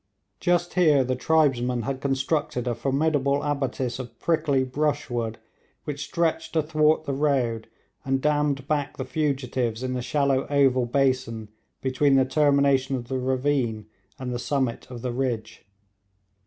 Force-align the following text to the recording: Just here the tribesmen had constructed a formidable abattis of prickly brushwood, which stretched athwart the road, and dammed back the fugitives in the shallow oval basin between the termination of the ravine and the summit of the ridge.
Just 0.39 0.73
here 0.73 1.03
the 1.03 1.15
tribesmen 1.15 1.83
had 1.83 2.01
constructed 2.01 2.67
a 2.67 2.73
formidable 2.73 3.43
abattis 3.43 3.99
of 3.99 4.17
prickly 4.17 4.63
brushwood, 4.63 5.37
which 5.83 6.05
stretched 6.05 6.55
athwart 6.55 7.03
the 7.05 7.13
road, 7.13 7.67
and 8.03 8.19
dammed 8.19 8.67
back 8.67 8.97
the 8.97 9.05
fugitives 9.05 9.83
in 9.83 9.93
the 9.93 10.01
shallow 10.01 10.47
oval 10.47 10.87
basin 10.87 11.49
between 11.83 12.15
the 12.15 12.25
termination 12.25 12.95
of 12.95 13.09
the 13.09 13.19
ravine 13.19 13.85
and 14.17 14.33
the 14.33 14.39
summit 14.39 14.89
of 14.89 15.03
the 15.03 15.11
ridge. 15.11 15.65